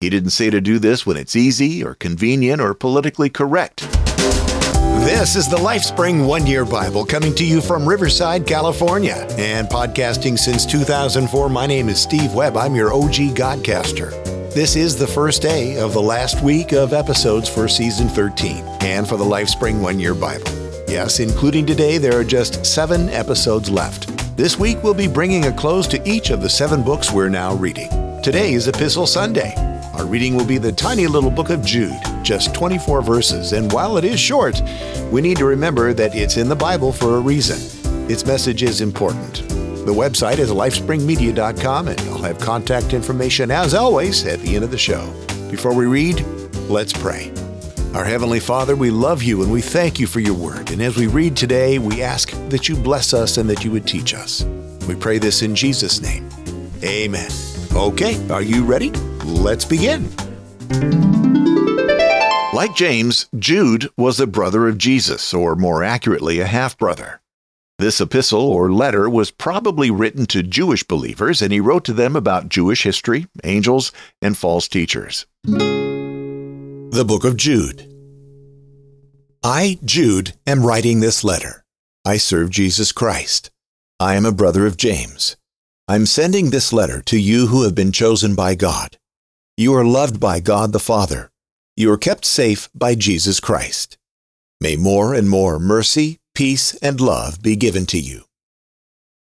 He 0.00 0.08
didn't 0.08 0.30
say 0.30 0.48
to 0.48 0.62
do 0.62 0.78
this 0.78 1.04
when 1.04 1.18
it's 1.18 1.36
easy 1.36 1.84
or 1.84 1.94
convenient 1.94 2.58
or 2.62 2.72
politically 2.72 3.28
correct. 3.28 3.80
This 5.04 5.36
is 5.36 5.46
the 5.46 5.58
LifeSpring 5.58 6.26
One 6.26 6.46
Year 6.46 6.64
Bible 6.64 7.04
coming 7.04 7.34
to 7.34 7.44
you 7.44 7.60
from 7.60 7.86
Riverside, 7.86 8.46
California. 8.46 9.26
And 9.32 9.68
podcasting 9.68 10.38
since 10.38 10.64
2004, 10.64 11.50
my 11.50 11.66
name 11.66 11.90
is 11.90 12.00
Steve 12.00 12.32
Webb. 12.32 12.56
I'm 12.56 12.74
your 12.74 12.94
OG 12.94 13.36
Godcaster. 13.36 14.10
This 14.54 14.74
is 14.74 14.96
the 14.96 15.06
first 15.06 15.42
day 15.42 15.78
of 15.78 15.92
the 15.92 16.00
last 16.00 16.42
week 16.42 16.72
of 16.72 16.94
episodes 16.94 17.50
for 17.50 17.68
season 17.68 18.08
13 18.08 18.64
and 18.80 19.06
for 19.06 19.18
the 19.18 19.24
LifeSpring 19.24 19.82
One 19.82 20.00
Year 20.00 20.14
Bible. 20.14 20.50
Yes, 20.88 21.20
including 21.20 21.66
today, 21.66 21.98
there 21.98 22.18
are 22.18 22.24
just 22.24 22.64
seven 22.64 23.10
episodes 23.10 23.68
left. 23.68 24.06
This 24.34 24.58
week, 24.58 24.82
we'll 24.82 24.94
be 24.94 25.08
bringing 25.08 25.44
a 25.44 25.52
close 25.52 25.86
to 25.88 26.08
each 26.08 26.30
of 26.30 26.40
the 26.40 26.48
seven 26.48 26.82
books 26.82 27.12
we're 27.12 27.28
now 27.28 27.54
reading. 27.54 27.90
Today 28.22 28.54
is 28.54 28.66
Epistle 28.66 29.06
Sunday. 29.06 29.69
Our 30.00 30.06
reading 30.06 30.34
will 30.34 30.46
be 30.46 30.56
the 30.56 30.72
tiny 30.72 31.06
little 31.06 31.30
book 31.30 31.50
of 31.50 31.62
Jude, 31.62 32.00
just 32.22 32.54
24 32.54 33.02
verses, 33.02 33.52
and 33.52 33.70
while 33.70 33.98
it 33.98 34.04
is 34.06 34.18
short, 34.18 34.62
we 35.12 35.20
need 35.20 35.36
to 35.36 35.44
remember 35.44 35.92
that 35.92 36.16
it's 36.16 36.38
in 36.38 36.48
the 36.48 36.56
Bible 36.56 36.90
for 36.90 37.18
a 37.18 37.20
reason. 37.20 37.58
Its 38.10 38.24
message 38.24 38.62
is 38.62 38.80
important. 38.80 39.46
The 39.84 39.92
website 39.92 40.38
is 40.38 40.48
lifespringmedia.com, 40.48 41.88
and 41.88 42.00
I'll 42.00 42.22
have 42.22 42.38
contact 42.38 42.94
information 42.94 43.50
as 43.50 43.74
always 43.74 44.24
at 44.24 44.40
the 44.40 44.54
end 44.54 44.64
of 44.64 44.70
the 44.70 44.78
show. 44.78 45.06
Before 45.50 45.74
we 45.74 45.84
read, 45.84 46.22
let's 46.70 46.94
pray. 46.94 47.30
Our 47.92 48.06
Heavenly 48.06 48.40
Father, 48.40 48.76
we 48.76 48.90
love 48.90 49.22
you 49.22 49.42
and 49.42 49.52
we 49.52 49.60
thank 49.60 50.00
you 50.00 50.06
for 50.06 50.20
your 50.20 50.32
word. 50.32 50.70
And 50.70 50.80
as 50.80 50.96
we 50.96 51.08
read 51.08 51.36
today, 51.36 51.78
we 51.78 52.00
ask 52.00 52.30
that 52.48 52.70
you 52.70 52.74
bless 52.74 53.12
us 53.12 53.36
and 53.36 53.50
that 53.50 53.66
you 53.66 53.70
would 53.70 53.86
teach 53.86 54.14
us. 54.14 54.44
We 54.88 54.94
pray 54.94 55.18
this 55.18 55.42
in 55.42 55.54
Jesus' 55.54 56.00
name. 56.00 56.26
Amen. 56.82 57.30
Okay, 57.74 58.30
are 58.30 58.40
you 58.40 58.64
ready? 58.64 58.90
Let's 59.24 59.64
begin. 59.64 60.08
Like 62.52 62.74
James, 62.74 63.28
Jude 63.38 63.88
was 63.96 64.20
a 64.20 64.26
brother 64.26 64.68
of 64.68 64.78
Jesus, 64.78 65.32
or 65.32 65.56
more 65.56 65.84
accurately, 65.84 66.40
a 66.40 66.46
half 66.46 66.76
brother. 66.76 67.20
This 67.78 68.00
epistle 68.00 68.42
or 68.42 68.70
letter 68.70 69.08
was 69.08 69.30
probably 69.30 69.90
written 69.90 70.26
to 70.26 70.42
Jewish 70.42 70.82
believers, 70.82 71.40
and 71.40 71.52
he 71.52 71.60
wrote 71.60 71.84
to 71.86 71.94
them 71.94 72.14
about 72.14 72.50
Jewish 72.50 72.82
history, 72.82 73.26
angels, 73.42 73.92
and 74.20 74.36
false 74.36 74.68
teachers. 74.68 75.24
The 75.44 77.04
Book 77.06 77.24
of 77.24 77.36
Jude. 77.36 77.86
I, 79.42 79.78
Jude, 79.82 80.34
am 80.46 80.66
writing 80.66 81.00
this 81.00 81.24
letter. 81.24 81.64
I 82.04 82.18
serve 82.18 82.50
Jesus 82.50 82.92
Christ. 82.92 83.50
I 83.98 84.14
am 84.14 84.26
a 84.26 84.32
brother 84.32 84.66
of 84.66 84.76
James. 84.76 85.36
I'm 85.88 86.04
sending 86.04 86.50
this 86.50 86.72
letter 86.72 87.00
to 87.02 87.18
you 87.18 87.46
who 87.46 87.62
have 87.62 87.74
been 87.74 87.92
chosen 87.92 88.34
by 88.34 88.54
God. 88.54 88.98
You 89.60 89.74
are 89.74 89.84
loved 89.84 90.18
by 90.18 90.40
God 90.40 90.72
the 90.72 90.78
Father. 90.78 91.30
You 91.76 91.92
are 91.92 91.98
kept 91.98 92.24
safe 92.24 92.70
by 92.74 92.94
Jesus 92.94 93.40
Christ. 93.40 93.98
May 94.58 94.74
more 94.74 95.12
and 95.12 95.28
more 95.28 95.58
mercy, 95.58 96.18
peace, 96.34 96.72
and 96.76 96.98
love 96.98 97.42
be 97.42 97.56
given 97.56 97.84
to 97.92 97.98
you. 97.98 98.22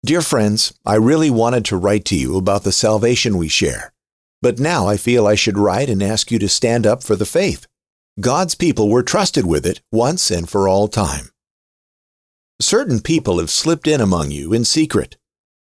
Dear 0.07 0.23
friends, 0.23 0.73
I 0.87 0.95
really 0.95 1.31
wanted 1.31 1.65
to 1.65 1.77
write 1.77 2.05
to 2.05 2.17
you 2.17 2.37
about 2.37 2.63
the 2.63 2.71
salvation 2.71 3.39
we 3.39 3.49
share, 3.49 3.93
but 4.41 4.61
now 4.61 4.87
I 4.87 4.97
feel 4.97 5.27
I 5.27 5.35
should 5.35 5.59
write 5.59 5.91
and 5.91 6.01
ask 6.01 6.31
you 6.31 6.39
to 6.39 6.49
stand 6.49 6.87
up 6.87 7.03
for 7.03 7.17
the 7.17 7.27
faith. 7.27 7.67
God's 8.21 8.55
people 8.55 8.89
were 8.89 9.03
trusted 9.03 9.47
with 9.47 9.67
it 9.67 9.83
once 9.91 10.31
and 10.31 10.49
for 10.49 10.69
all 10.69 10.87
time. 10.87 11.31
Certain 12.61 13.01
people 13.01 13.41
have 13.41 13.51
slipped 13.51 13.89
in 13.89 14.01
among 14.01 14.31
you 14.31 14.53
in 14.53 14.65
secret. 14.65 15.17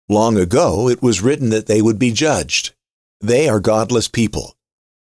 Long 0.09 0.39
ago, 0.39 0.89
it 0.89 1.03
was 1.03 1.21
written 1.21 1.51
that 1.51 1.67
they 1.67 1.83
would 1.83 1.99
be 1.99 2.13
judged. 2.13 2.74
They 3.25 3.49
are 3.49 3.59
godless 3.59 4.07
people. 4.07 4.55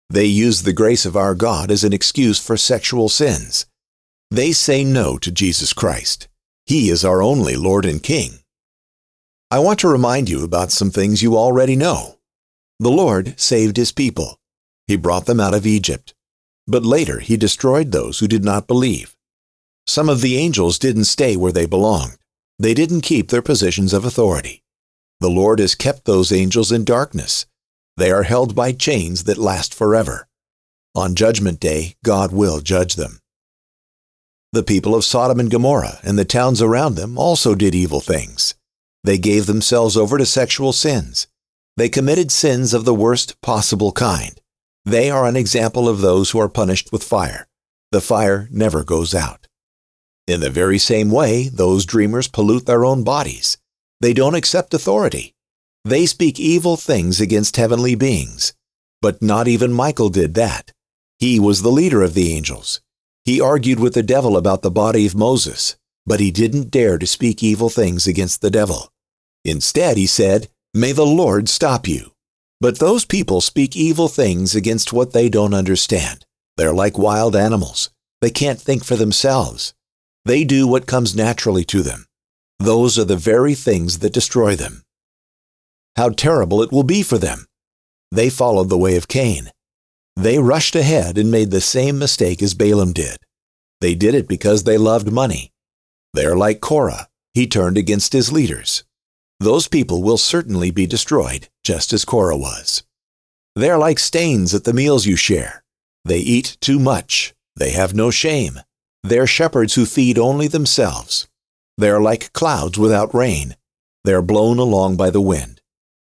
They 0.08 0.26
use 0.26 0.62
the 0.62 0.72
grace 0.72 1.04
of 1.04 1.16
our 1.16 1.34
God 1.34 1.72
as 1.72 1.82
an 1.82 1.92
excuse 1.92 2.38
for 2.38 2.56
sexual 2.56 3.08
sins. 3.08 3.66
They 4.30 4.52
say 4.52 4.84
no 4.84 5.18
to 5.18 5.32
Jesus 5.32 5.72
Christ. 5.72 6.28
He 6.64 6.88
is 6.88 7.04
our 7.04 7.20
only 7.20 7.56
Lord 7.56 7.84
and 7.84 8.00
King. 8.00 8.38
I 9.50 9.58
want 9.58 9.80
to 9.80 9.88
remind 9.88 10.28
you 10.28 10.44
about 10.44 10.70
some 10.70 10.92
things 10.92 11.20
you 11.20 11.36
already 11.36 11.74
know. 11.74 12.20
The 12.78 12.92
Lord 12.92 13.40
saved 13.40 13.76
his 13.76 13.90
people. 13.90 14.38
He 14.86 14.94
brought 14.94 15.26
them 15.26 15.40
out 15.40 15.52
of 15.52 15.66
Egypt. 15.66 16.14
But 16.68 16.86
later 16.86 17.18
he 17.18 17.36
destroyed 17.36 17.90
those 17.90 18.20
who 18.20 18.28
did 18.28 18.44
not 18.44 18.68
believe. 18.68 19.16
Some 19.88 20.08
of 20.08 20.20
the 20.20 20.36
angels 20.36 20.78
didn't 20.78 21.06
stay 21.06 21.36
where 21.36 21.50
they 21.50 21.66
belonged. 21.66 22.18
They 22.56 22.72
didn't 22.72 23.00
keep 23.00 23.30
their 23.30 23.42
positions 23.42 23.92
of 23.92 24.04
authority. 24.04 24.62
The 25.18 25.28
Lord 25.28 25.58
has 25.58 25.74
kept 25.74 26.04
those 26.04 26.30
angels 26.30 26.70
in 26.70 26.84
darkness. 26.84 27.46
They 27.96 28.10
are 28.10 28.22
held 28.22 28.54
by 28.54 28.72
chains 28.72 29.24
that 29.24 29.38
last 29.38 29.74
forever. 29.74 30.28
On 30.94 31.14
Judgment 31.14 31.60
Day, 31.60 31.96
God 32.04 32.32
will 32.32 32.60
judge 32.60 32.96
them. 32.96 33.18
The 34.52 34.62
people 34.62 34.94
of 34.94 35.04
Sodom 35.04 35.40
and 35.40 35.50
Gomorrah 35.50 35.98
and 36.02 36.18
the 36.18 36.24
towns 36.24 36.60
around 36.60 36.94
them 36.94 37.16
also 37.16 37.54
did 37.54 37.74
evil 37.74 38.00
things. 38.00 38.54
They 39.04 39.18
gave 39.18 39.46
themselves 39.46 39.96
over 39.96 40.18
to 40.18 40.26
sexual 40.26 40.72
sins. 40.72 41.26
They 41.76 41.88
committed 41.88 42.30
sins 42.30 42.74
of 42.74 42.84
the 42.84 42.94
worst 42.94 43.40
possible 43.40 43.92
kind. 43.92 44.38
They 44.84 45.10
are 45.10 45.26
an 45.26 45.36
example 45.36 45.88
of 45.88 46.00
those 46.00 46.30
who 46.30 46.38
are 46.38 46.48
punished 46.48 46.92
with 46.92 47.02
fire. 47.02 47.48
The 47.92 48.00
fire 48.00 48.48
never 48.50 48.84
goes 48.84 49.14
out. 49.14 49.46
In 50.26 50.40
the 50.40 50.50
very 50.50 50.78
same 50.78 51.10
way, 51.10 51.48
those 51.48 51.86
dreamers 51.86 52.28
pollute 52.28 52.66
their 52.66 52.84
own 52.84 53.04
bodies. 53.04 53.58
They 54.00 54.12
don't 54.12 54.34
accept 54.34 54.74
authority. 54.74 55.34
They 55.84 56.06
speak 56.06 56.38
evil 56.38 56.76
things 56.76 57.20
against 57.20 57.56
heavenly 57.56 57.94
beings. 57.94 58.54
But 59.00 59.20
not 59.20 59.48
even 59.48 59.72
Michael 59.72 60.10
did 60.10 60.34
that. 60.34 60.72
He 61.18 61.40
was 61.40 61.62
the 61.62 61.72
leader 61.72 62.02
of 62.02 62.14
the 62.14 62.32
angels. 62.32 62.80
He 63.24 63.40
argued 63.40 63.80
with 63.80 63.94
the 63.94 64.02
devil 64.02 64.36
about 64.36 64.62
the 64.62 64.70
body 64.70 65.06
of 65.06 65.14
Moses, 65.14 65.76
but 66.06 66.20
he 66.20 66.30
didn't 66.30 66.70
dare 66.70 66.98
to 66.98 67.06
speak 67.06 67.42
evil 67.42 67.68
things 67.68 68.06
against 68.06 68.40
the 68.40 68.50
devil. 68.50 68.92
Instead, 69.44 69.96
he 69.96 70.06
said, 70.06 70.48
May 70.72 70.92
the 70.92 71.06
Lord 71.06 71.48
stop 71.48 71.88
you. 71.88 72.12
But 72.60 72.78
those 72.78 73.04
people 73.04 73.40
speak 73.40 73.76
evil 73.76 74.06
things 74.06 74.54
against 74.54 74.92
what 74.92 75.12
they 75.12 75.28
don't 75.28 75.54
understand. 75.54 76.24
They're 76.56 76.72
like 76.72 76.96
wild 76.96 77.34
animals. 77.34 77.90
They 78.20 78.30
can't 78.30 78.60
think 78.60 78.84
for 78.84 78.94
themselves. 78.94 79.74
They 80.24 80.44
do 80.44 80.68
what 80.68 80.86
comes 80.86 81.16
naturally 81.16 81.64
to 81.64 81.82
them. 81.82 82.06
Those 82.60 83.00
are 83.00 83.04
the 83.04 83.16
very 83.16 83.56
things 83.56 83.98
that 83.98 84.12
destroy 84.12 84.54
them. 84.54 84.82
How 85.96 86.08
terrible 86.10 86.62
it 86.62 86.72
will 86.72 86.82
be 86.84 87.02
for 87.02 87.18
them. 87.18 87.46
They 88.10 88.30
followed 88.30 88.68
the 88.68 88.78
way 88.78 88.96
of 88.96 89.08
Cain. 89.08 89.50
They 90.16 90.38
rushed 90.38 90.74
ahead 90.74 91.16
and 91.16 91.30
made 91.30 91.50
the 91.50 91.60
same 91.60 91.98
mistake 91.98 92.42
as 92.42 92.54
Balaam 92.54 92.92
did. 92.92 93.18
They 93.80 93.94
did 93.94 94.14
it 94.14 94.28
because 94.28 94.64
they 94.64 94.78
loved 94.78 95.10
money. 95.10 95.52
They 96.14 96.26
are 96.26 96.36
like 96.36 96.60
Korah. 96.60 97.08
He 97.34 97.46
turned 97.46 97.78
against 97.78 98.12
his 98.12 98.30
leaders. 98.30 98.84
Those 99.40 99.68
people 99.68 100.02
will 100.02 100.18
certainly 100.18 100.70
be 100.70 100.86
destroyed, 100.86 101.48
just 101.64 101.92
as 101.92 102.04
Korah 102.04 102.36
was. 102.36 102.84
They 103.56 103.70
are 103.70 103.78
like 103.78 103.98
stains 103.98 104.54
at 104.54 104.64
the 104.64 104.74
meals 104.74 105.06
you 105.06 105.16
share. 105.16 105.64
They 106.04 106.18
eat 106.18 106.58
too 106.60 106.78
much. 106.78 107.34
They 107.56 107.70
have 107.70 107.94
no 107.94 108.10
shame. 108.10 108.60
They're 109.02 109.26
shepherds 109.26 109.74
who 109.74 109.86
feed 109.86 110.18
only 110.18 110.48
themselves. 110.48 111.28
They 111.78 111.88
are 111.90 112.00
like 112.00 112.32
clouds 112.32 112.78
without 112.78 113.14
rain. 113.14 113.56
They 114.04 114.12
are 114.12 114.22
blown 114.22 114.58
along 114.58 114.96
by 114.96 115.10
the 115.10 115.20
wind. 115.20 115.61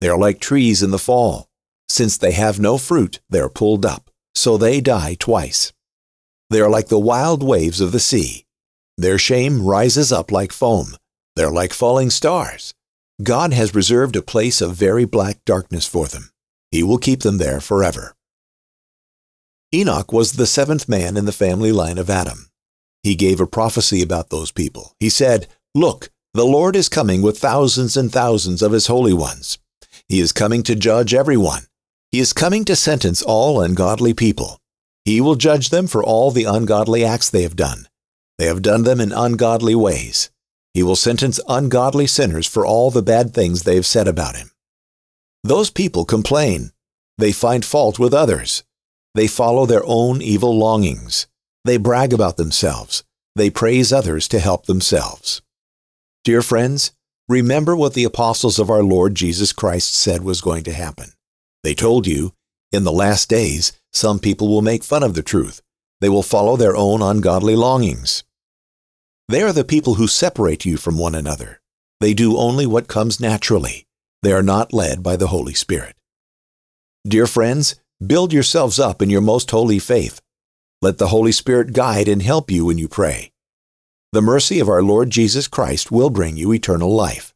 They 0.03 0.09
are 0.09 0.17
like 0.17 0.41
trees 0.41 0.83
in 0.83 0.91
the 0.91 0.99
fall. 0.99 1.47
Since 1.87 2.17
they 2.17 2.33
have 2.33 2.59
no 2.59 2.77
fruit, 2.77 3.21
they 3.29 3.39
are 3.39 3.47
pulled 3.47 3.85
up, 3.85 4.11
so 4.35 4.57
they 4.57 4.81
die 4.81 5.15
twice. 5.17 5.71
They 6.49 6.59
are 6.59 6.69
like 6.69 6.89
the 6.89 6.99
wild 6.99 7.41
waves 7.41 7.79
of 7.79 7.93
the 7.93 8.01
sea. 8.01 8.45
Their 8.97 9.17
shame 9.17 9.65
rises 9.65 10.11
up 10.11 10.29
like 10.29 10.51
foam. 10.51 10.97
They 11.37 11.43
are 11.45 11.53
like 11.53 11.71
falling 11.71 12.09
stars. 12.09 12.73
God 13.23 13.53
has 13.53 13.73
reserved 13.73 14.17
a 14.17 14.21
place 14.21 14.59
of 14.59 14.75
very 14.75 15.05
black 15.05 15.37
darkness 15.45 15.87
for 15.87 16.07
them. 16.07 16.31
He 16.69 16.83
will 16.83 16.97
keep 16.97 17.21
them 17.21 17.37
there 17.37 17.61
forever. 17.61 18.13
Enoch 19.73 20.11
was 20.11 20.33
the 20.33 20.45
seventh 20.45 20.89
man 20.89 21.15
in 21.15 21.23
the 21.23 21.31
family 21.31 21.71
line 21.71 21.97
of 21.97 22.09
Adam. 22.09 22.49
He 23.03 23.15
gave 23.15 23.39
a 23.39 23.47
prophecy 23.47 24.01
about 24.01 24.31
those 24.31 24.51
people. 24.51 24.97
He 24.99 25.09
said, 25.09 25.47
Look, 25.73 26.09
the 26.33 26.43
Lord 26.43 26.75
is 26.75 26.89
coming 26.89 27.21
with 27.21 27.39
thousands 27.39 27.95
and 27.95 28.11
thousands 28.11 28.61
of 28.61 28.73
his 28.73 28.87
holy 28.87 29.13
ones. 29.13 29.59
He 30.13 30.19
is 30.19 30.31
coming 30.31 30.61
to 30.69 30.75
judge 30.75 31.15
everyone. 31.15 31.63
He 32.11 32.19
is 32.19 32.33
coming 32.33 32.65
to 32.65 32.75
sentence 32.75 33.23
all 33.23 33.59
ungodly 33.59 34.13
people. 34.13 34.59
He 35.05 35.19
will 35.19 35.33
judge 35.33 35.71
them 35.71 35.87
for 35.87 36.03
all 36.03 36.29
the 36.29 36.43
ungodly 36.43 37.03
acts 37.03 37.31
they 37.31 37.41
have 37.41 37.55
done. 37.55 37.87
They 38.37 38.45
have 38.45 38.61
done 38.61 38.83
them 38.83 39.01
in 39.01 39.11
ungodly 39.11 39.73
ways. 39.73 40.29
He 40.75 40.83
will 40.83 40.95
sentence 40.95 41.39
ungodly 41.49 42.05
sinners 42.05 42.45
for 42.45 42.63
all 42.63 42.91
the 42.91 43.01
bad 43.01 43.33
things 43.33 43.63
they 43.63 43.73
have 43.73 43.87
said 43.87 44.07
about 44.07 44.35
him. 44.35 44.51
Those 45.43 45.71
people 45.71 46.05
complain. 46.05 46.73
They 47.17 47.31
find 47.31 47.65
fault 47.65 47.97
with 47.97 48.13
others. 48.13 48.63
They 49.15 49.25
follow 49.25 49.65
their 49.65 49.83
own 49.83 50.21
evil 50.21 50.55
longings. 50.55 51.25
They 51.65 51.77
brag 51.77 52.13
about 52.13 52.37
themselves. 52.37 53.03
They 53.35 53.49
praise 53.49 53.91
others 53.91 54.27
to 54.27 54.37
help 54.37 54.67
themselves. 54.67 55.41
Dear 56.23 56.43
friends, 56.43 56.91
remember 57.33 57.75
what 57.75 57.95
the 57.95 58.03
apostles 58.03 58.59
of 58.59 58.69
our 58.69 58.83
Lord 58.83 59.15
Jesus 59.15 59.51
Christ 59.51 59.95
said 59.95 60.23
was 60.23 60.39
going 60.39 60.63
to 60.63 60.71
happen. 60.71 61.09
They 61.63 61.73
told 61.73 62.05
you, 62.07 62.33
In 62.71 62.83
the 62.83 62.91
last 62.91 63.29
days, 63.29 63.73
some 63.91 64.19
people 64.19 64.47
will 64.47 64.61
make 64.61 64.83
fun 64.83 65.03
of 65.03 65.15
the 65.15 65.23
truth. 65.23 65.61
They 65.99 66.09
will 66.09 66.23
follow 66.23 66.55
their 66.55 66.75
own 66.75 67.01
ungodly 67.01 67.55
longings. 67.55 68.23
They 69.27 69.41
are 69.41 69.53
the 69.53 69.63
people 69.63 69.95
who 69.95 70.07
separate 70.07 70.65
you 70.65 70.77
from 70.77 70.97
one 70.97 71.15
another. 71.15 71.59
They 71.99 72.13
do 72.13 72.37
only 72.37 72.65
what 72.67 72.87
comes 72.87 73.19
naturally. 73.19 73.87
They 74.21 74.31
are 74.31 74.43
not 74.43 74.73
led 74.73 75.01
by 75.01 75.15
the 75.15 75.27
Holy 75.27 75.53
Spirit. 75.53 75.95
Dear 77.05 77.27
friends, 77.27 77.75
build 78.05 78.31
yourselves 78.31 78.79
up 78.79 79.01
in 79.01 79.09
your 79.09 79.21
most 79.21 79.51
holy 79.51 79.79
faith. 79.79 80.21
Let 80.81 80.97
the 80.97 81.07
Holy 81.07 81.31
Spirit 81.31 81.73
guide 81.73 82.07
and 82.07 82.21
help 82.21 82.51
you 82.51 82.65
when 82.65 82.77
you 82.77 82.87
pray. 82.87 83.32
The 84.13 84.21
mercy 84.21 84.59
of 84.59 84.69
our 84.69 84.83
Lord 84.83 85.09
Jesus 85.09 85.47
Christ 85.47 85.91
will 85.91 86.11
bring 86.11 86.37
you 86.37 86.53
eternal 86.53 86.93
life. 86.93 87.33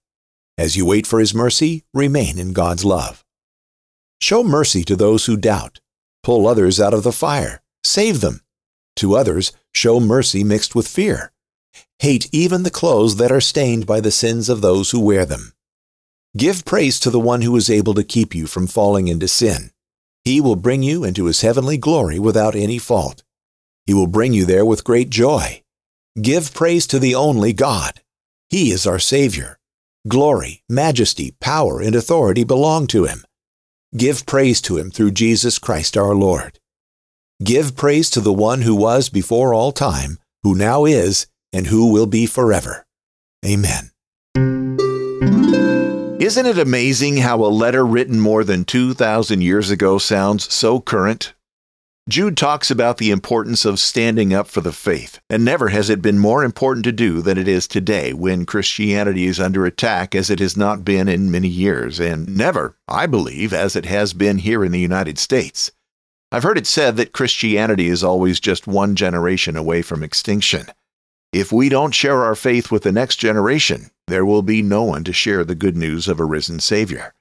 As 0.59 0.77
you 0.77 0.85
wait 0.85 1.07
for 1.07 1.19
His 1.19 1.33
mercy, 1.33 1.83
remain 1.91 2.37
in 2.37 2.53
God's 2.53 2.85
love. 2.85 3.25
Show 4.21 4.43
mercy 4.43 4.83
to 4.83 4.95
those 4.95 5.25
who 5.25 5.37
doubt. 5.37 5.79
Pull 6.21 6.47
others 6.47 6.79
out 6.79 6.93
of 6.93 7.01
the 7.01 7.11
fire. 7.11 7.63
Save 7.83 8.21
them. 8.21 8.41
To 8.97 9.15
others, 9.15 9.53
show 9.73 9.99
mercy 9.99 10.43
mixed 10.43 10.75
with 10.75 10.87
fear. 10.87 11.31
Hate 11.97 12.29
even 12.31 12.61
the 12.61 12.69
clothes 12.69 13.15
that 13.15 13.31
are 13.31 13.41
stained 13.41 13.87
by 13.87 13.99
the 13.99 14.11
sins 14.11 14.47
of 14.47 14.61
those 14.61 14.91
who 14.91 14.99
wear 14.99 15.25
them. 15.25 15.53
Give 16.37 16.63
praise 16.63 16.99
to 16.99 17.09
the 17.09 17.19
one 17.19 17.41
who 17.41 17.55
is 17.55 17.71
able 17.71 17.95
to 17.95 18.03
keep 18.03 18.35
you 18.35 18.45
from 18.45 18.67
falling 18.67 19.07
into 19.07 19.27
sin. 19.27 19.71
He 20.23 20.39
will 20.39 20.55
bring 20.55 20.83
you 20.83 21.03
into 21.03 21.25
his 21.25 21.41
heavenly 21.41 21.77
glory 21.79 22.19
without 22.19 22.53
any 22.53 22.77
fault. 22.77 23.23
He 23.87 23.95
will 23.95 24.05
bring 24.05 24.33
you 24.33 24.45
there 24.45 24.63
with 24.63 24.83
great 24.83 25.09
joy. 25.09 25.63
Give 26.19 26.51
praise 26.51 26.87
to 26.87 26.97
the 26.97 27.13
only 27.13 27.53
God. 27.53 28.01
He 28.49 28.71
is 28.71 28.87
our 28.87 28.97
Savior. 28.97 29.59
Glory, 30.07 30.63
majesty, 30.67 31.35
power, 31.39 31.79
and 31.79 31.93
authority 31.93 32.43
belong 32.43 32.87
to 32.87 33.05
him. 33.05 33.23
Give 33.95 34.25
praise 34.25 34.59
to 34.61 34.77
him 34.77 34.89
through 34.89 35.11
Jesus 35.11 35.59
Christ 35.59 35.95
our 35.95 36.15
Lord. 36.15 36.57
Give 37.43 37.75
praise 37.75 38.09
to 38.11 38.19
the 38.19 38.33
one 38.33 38.63
who 38.63 38.75
was 38.75 39.09
before 39.09 39.53
all 39.53 39.71
time, 39.71 40.17
who 40.41 40.55
now 40.55 40.85
is, 40.85 41.27
and 41.53 41.67
who 41.67 41.91
will 41.91 42.07
be 42.07 42.25
forever. 42.25 42.87
Amen. 43.45 43.91
Isn't 46.19 46.47
it 46.47 46.57
amazing 46.57 47.17
how 47.17 47.45
a 47.45 47.47
letter 47.47 47.85
written 47.85 48.19
more 48.19 48.43
than 48.43 48.65
2,000 48.65 49.41
years 49.41 49.69
ago 49.69 49.99
sounds 49.99 50.51
so 50.51 50.79
current? 50.79 51.33
Jude 52.09 52.37
talks 52.37 52.71
about 52.71 52.99
the 52.99 53.11
importance 53.11 53.65
of 53.65 53.81
standing 53.81 54.33
up 54.33 54.47
for 54.47 54.61
the 54.61 54.71
faith, 54.71 55.19
and 55.29 55.43
never 55.43 55.67
has 55.67 55.89
it 55.89 56.01
been 56.01 56.17
more 56.17 56.41
important 56.41 56.85
to 56.85 56.93
do 56.93 57.21
than 57.21 57.37
it 57.37 57.49
is 57.49 57.67
today 57.67 58.13
when 58.13 58.45
Christianity 58.45 59.25
is 59.25 59.41
under 59.41 59.65
attack 59.65 60.15
as 60.15 60.29
it 60.29 60.39
has 60.39 60.55
not 60.55 60.85
been 60.85 61.09
in 61.09 61.29
many 61.29 61.49
years, 61.49 61.99
and 61.99 62.33
never, 62.33 62.77
I 62.87 63.07
believe, 63.07 63.51
as 63.51 63.75
it 63.75 63.85
has 63.87 64.13
been 64.13 64.37
here 64.37 64.63
in 64.63 64.71
the 64.71 64.79
United 64.79 65.19
States. 65.19 65.69
I've 66.31 66.43
heard 66.43 66.57
it 66.57 66.65
said 66.65 66.95
that 66.95 67.11
Christianity 67.11 67.87
is 67.87 68.05
always 68.05 68.39
just 68.39 68.67
one 68.67 68.95
generation 68.95 69.57
away 69.57 69.81
from 69.81 70.01
extinction. 70.01 70.67
If 71.33 71.51
we 71.51 71.67
don't 71.67 71.93
share 71.93 72.23
our 72.23 72.35
faith 72.35 72.71
with 72.71 72.83
the 72.83 72.93
next 72.93 73.17
generation, 73.17 73.91
there 74.07 74.25
will 74.25 74.43
be 74.43 74.61
no 74.61 74.83
one 74.83 75.03
to 75.03 75.11
share 75.11 75.43
the 75.43 75.55
good 75.55 75.75
news 75.75 76.07
of 76.07 76.21
a 76.21 76.25
risen 76.25 76.61
Savior. 76.61 77.13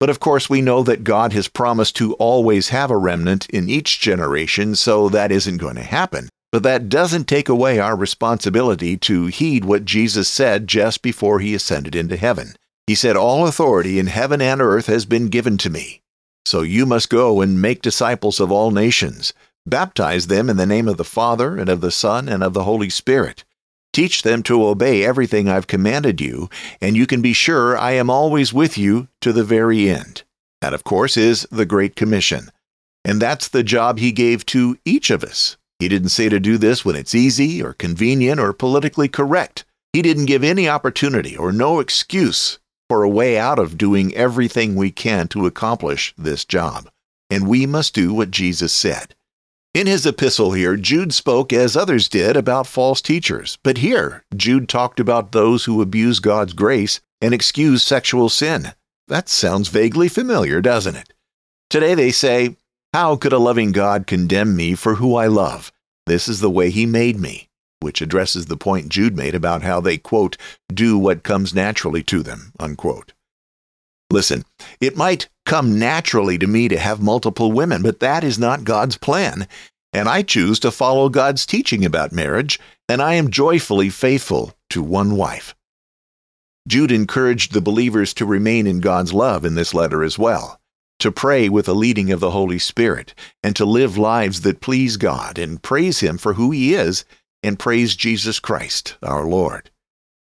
But 0.00 0.10
of 0.10 0.18
course, 0.18 0.50
we 0.50 0.60
know 0.60 0.82
that 0.82 1.04
God 1.04 1.32
has 1.34 1.46
promised 1.46 1.94
to 1.96 2.14
always 2.14 2.70
have 2.70 2.90
a 2.90 2.96
remnant 2.96 3.48
in 3.50 3.68
each 3.68 4.00
generation, 4.00 4.74
so 4.74 5.08
that 5.10 5.30
isn't 5.30 5.58
going 5.58 5.76
to 5.76 5.82
happen. 5.82 6.28
But 6.50 6.64
that 6.64 6.88
doesn't 6.88 7.28
take 7.28 7.48
away 7.48 7.78
our 7.78 7.94
responsibility 7.94 8.96
to 8.96 9.26
heed 9.26 9.64
what 9.64 9.84
Jesus 9.84 10.28
said 10.28 10.66
just 10.66 11.02
before 11.02 11.38
he 11.38 11.54
ascended 11.54 11.94
into 11.94 12.16
heaven. 12.16 12.56
He 12.88 12.96
said, 12.96 13.14
All 13.14 13.46
authority 13.46 14.00
in 14.00 14.08
heaven 14.08 14.40
and 14.40 14.60
earth 14.60 14.86
has 14.86 15.04
been 15.04 15.28
given 15.28 15.58
to 15.58 15.70
me. 15.70 16.00
So 16.44 16.62
you 16.62 16.86
must 16.86 17.10
go 17.10 17.40
and 17.40 17.62
make 17.62 17.82
disciples 17.82 18.40
of 18.40 18.50
all 18.50 18.72
nations 18.72 19.32
Baptize 19.66 20.28
them 20.28 20.48
in 20.48 20.56
the 20.56 20.66
name 20.66 20.88
of 20.88 20.96
the 20.96 21.04
Father, 21.04 21.58
and 21.58 21.68
of 21.68 21.80
the 21.80 21.90
Son, 21.90 22.28
and 22.28 22.42
of 22.42 22.54
the 22.54 22.64
Holy 22.64 22.88
Spirit. 22.88 23.44
Teach 23.92 24.22
them 24.22 24.42
to 24.44 24.64
obey 24.66 25.04
everything 25.04 25.48
I've 25.48 25.66
commanded 25.66 26.20
you, 26.20 26.48
and 26.80 26.96
you 26.96 27.06
can 27.06 27.22
be 27.22 27.32
sure 27.32 27.76
I 27.76 27.92
am 27.92 28.08
always 28.08 28.52
with 28.52 28.78
you 28.78 29.08
to 29.20 29.32
the 29.32 29.44
very 29.44 29.88
end. 29.88 30.22
That, 30.60 30.74
of 30.74 30.84
course, 30.84 31.16
is 31.16 31.46
the 31.50 31.66
Great 31.66 31.96
Commission. 31.96 32.50
And 33.04 33.20
that's 33.20 33.48
the 33.48 33.62
job 33.62 33.98
he 33.98 34.12
gave 34.12 34.46
to 34.46 34.78
each 34.84 35.10
of 35.10 35.24
us. 35.24 35.56
He 35.80 35.88
didn't 35.88 36.10
say 36.10 36.28
to 36.28 36.38
do 36.38 36.58
this 36.58 36.84
when 36.84 36.94
it's 36.94 37.14
easy 37.14 37.62
or 37.62 37.72
convenient 37.72 38.38
or 38.38 38.52
politically 38.52 39.08
correct. 39.08 39.64
He 39.92 40.02
didn't 40.02 40.26
give 40.26 40.44
any 40.44 40.68
opportunity 40.68 41.36
or 41.36 41.50
no 41.50 41.80
excuse 41.80 42.58
for 42.88 43.02
a 43.02 43.08
way 43.08 43.38
out 43.38 43.58
of 43.58 43.78
doing 43.78 44.14
everything 44.14 44.76
we 44.76 44.90
can 44.90 45.26
to 45.28 45.46
accomplish 45.46 46.14
this 46.18 46.44
job. 46.44 46.88
And 47.30 47.48
we 47.48 47.64
must 47.64 47.94
do 47.94 48.12
what 48.12 48.30
Jesus 48.30 48.72
said. 48.72 49.14
In 49.72 49.86
his 49.86 50.04
epistle 50.04 50.50
here, 50.50 50.74
Jude 50.74 51.14
spoke, 51.14 51.52
as 51.52 51.76
others 51.76 52.08
did, 52.08 52.36
about 52.36 52.66
false 52.66 53.00
teachers. 53.00 53.56
But 53.62 53.78
here, 53.78 54.24
Jude 54.34 54.68
talked 54.68 54.98
about 54.98 55.30
those 55.30 55.64
who 55.64 55.80
abuse 55.80 56.18
God's 56.18 56.54
grace 56.54 57.00
and 57.20 57.32
excuse 57.32 57.84
sexual 57.84 58.28
sin. 58.28 58.72
That 59.06 59.28
sounds 59.28 59.68
vaguely 59.68 60.08
familiar, 60.08 60.60
doesn't 60.60 60.96
it? 60.96 61.12
Today 61.68 61.94
they 61.94 62.10
say, 62.10 62.56
How 62.92 63.14
could 63.14 63.32
a 63.32 63.38
loving 63.38 63.70
God 63.70 64.08
condemn 64.08 64.56
me 64.56 64.74
for 64.74 64.96
who 64.96 65.14
I 65.14 65.28
love? 65.28 65.70
This 66.04 66.26
is 66.26 66.40
the 66.40 66.50
way 66.50 66.70
he 66.70 66.84
made 66.84 67.20
me, 67.20 67.48
which 67.78 68.02
addresses 68.02 68.46
the 68.46 68.56
point 68.56 68.88
Jude 68.88 69.16
made 69.16 69.36
about 69.36 69.62
how 69.62 69.80
they, 69.80 69.98
quote, 69.98 70.36
do 70.74 70.98
what 70.98 71.22
comes 71.22 71.54
naturally 71.54 72.02
to 72.04 72.24
them, 72.24 72.52
unquote. 72.58 73.12
Listen, 74.10 74.44
it 74.80 74.96
might 74.96 75.28
come 75.46 75.78
naturally 75.78 76.36
to 76.38 76.46
me 76.46 76.68
to 76.68 76.78
have 76.78 77.00
multiple 77.00 77.52
women, 77.52 77.82
but 77.82 78.00
that 78.00 78.24
is 78.24 78.38
not 78.38 78.64
God's 78.64 78.96
plan. 78.96 79.46
And 79.92 80.08
I 80.08 80.22
choose 80.22 80.60
to 80.60 80.70
follow 80.70 81.08
God's 81.08 81.46
teaching 81.46 81.84
about 81.84 82.12
marriage, 82.12 82.58
and 82.88 83.00
I 83.00 83.14
am 83.14 83.30
joyfully 83.30 83.88
faithful 83.88 84.54
to 84.70 84.82
one 84.82 85.16
wife. 85.16 85.54
Jude 86.68 86.92
encouraged 86.92 87.52
the 87.52 87.60
believers 87.60 88.12
to 88.14 88.26
remain 88.26 88.66
in 88.66 88.80
God's 88.80 89.12
love 89.12 89.44
in 89.44 89.54
this 89.54 89.74
letter 89.74 90.04
as 90.04 90.18
well, 90.18 90.60
to 90.98 91.10
pray 91.10 91.48
with 91.48 91.66
the 91.66 91.74
leading 91.74 92.12
of 92.12 92.20
the 92.20 92.30
Holy 92.32 92.58
Spirit, 92.58 93.14
and 93.42 93.56
to 93.56 93.64
live 93.64 93.96
lives 93.96 94.42
that 94.42 94.60
please 94.60 94.96
God 94.96 95.38
and 95.38 95.62
praise 95.62 96.00
Him 96.00 96.18
for 96.18 96.34
who 96.34 96.50
He 96.50 96.74
is 96.74 97.04
and 97.42 97.58
praise 97.58 97.96
Jesus 97.96 98.38
Christ, 98.38 98.96
our 99.02 99.24
Lord. 99.24 99.70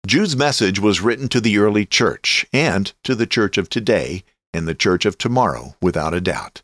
Jude's 0.04 0.36
message 0.36 0.80
was 0.80 1.00
written 1.00 1.28
to 1.28 1.40
the 1.40 1.58
early 1.58 1.86
church 1.86 2.44
and 2.52 2.92
to 3.04 3.14
the 3.14 3.24
church 3.24 3.56
of 3.56 3.70
today 3.70 4.24
and 4.52 4.66
the 4.66 4.74
church 4.74 5.06
of 5.06 5.16
tomorrow, 5.16 5.76
without 5.80 6.12
a 6.12 6.20
doubt. 6.20 6.60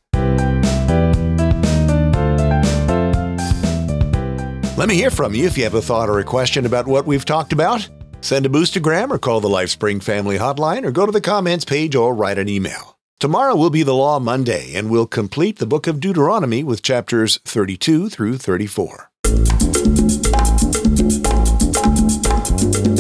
Let 4.76 4.88
me 4.88 4.96
hear 4.96 5.10
from 5.10 5.36
you 5.36 5.46
if 5.46 5.56
you 5.56 5.62
have 5.62 5.74
a 5.74 5.80
thought 5.80 6.08
or 6.08 6.18
a 6.18 6.24
question 6.24 6.66
about 6.66 6.88
what 6.88 7.06
we've 7.06 7.24
talked 7.24 7.52
about. 7.52 7.88
Send 8.22 8.44
a 8.44 8.48
boostergram 8.48 9.10
or 9.10 9.20
call 9.20 9.40
the 9.40 9.48
LifeSpring 9.48 10.02
Family 10.02 10.36
Hotline 10.36 10.84
or 10.84 10.90
go 10.90 11.06
to 11.06 11.12
the 11.12 11.20
comments 11.20 11.64
page 11.64 11.94
or 11.94 12.16
write 12.16 12.38
an 12.38 12.48
email. 12.48 12.98
Tomorrow 13.20 13.54
will 13.54 13.70
be 13.70 13.84
the 13.84 13.94
Law 13.94 14.18
Monday, 14.18 14.74
and 14.74 14.90
we'll 14.90 15.06
complete 15.06 15.58
the 15.58 15.66
book 15.66 15.86
of 15.86 16.00
Deuteronomy 16.00 16.64
with 16.64 16.82
chapters 16.82 17.38
32 17.44 18.08
through 18.08 18.38
34. 18.38 19.12